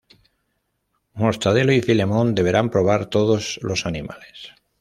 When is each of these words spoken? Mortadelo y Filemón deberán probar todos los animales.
Mortadelo 1.13 1.71
y 1.73 1.81
Filemón 1.83 2.33
deberán 2.33 2.71
probar 2.71 3.05
todos 3.05 3.59
los 3.61 3.85
animales. 3.85 4.51